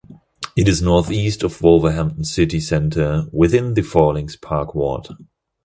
It 0.55 0.67
is 0.67 0.81
north-east 0.81 1.43
of 1.43 1.61
Wolverhampton 1.61 2.23
city 2.23 2.59
centre, 2.59 3.25
within 3.31 3.75
the 3.75 3.83
Fallings 3.83 4.35
Park 4.35 4.73
ward. 4.73 5.09